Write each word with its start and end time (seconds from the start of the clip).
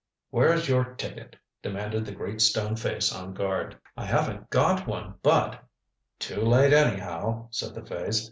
"Where's 0.31 0.67
your 0.67 0.95
ticket?" 0.95 1.35
demanded 1.61 2.07
the 2.07 2.11
great 2.11 2.41
stone 2.41 2.75
face 2.75 3.13
on 3.13 3.35
guard. 3.35 3.77
"I 3.95 4.05
haven't 4.05 4.49
got 4.49 4.87
one, 4.87 5.13
but" 5.21 5.63
"Too 6.19 6.41
late 6.41 6.73
anyhow," 6.73 7.49
said 7.51 7.75
the 7.75 7.85
face. 7.85 8.19